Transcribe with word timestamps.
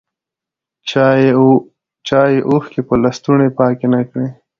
چایې 2.15 2.39
اوښکي 2.49 2.81
په 2.87 2.93
لستوڼي 3.03 3.49
پاکي 3.57 3.87
نه 3.93 4.01
کړې 4.09 4.27